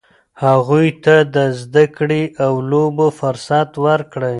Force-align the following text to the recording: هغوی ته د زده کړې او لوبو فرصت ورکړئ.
هغوی 0.43 0.87
ته 1.03 1.15
د 1.35 1.37
زده 1.61 1.85
کړې 1.97 2.23
او 2.45 2.53
لوبو 2.69 3.07
فرصت 3.19 3.69
ورکړئ. 3.85 4.29